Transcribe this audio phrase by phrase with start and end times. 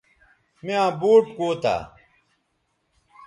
[0.65, 1.75] میاں بوٹ کوتہ